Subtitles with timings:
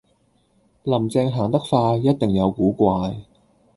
[0.81, 3.21] 林鄭行得快,一定有古怪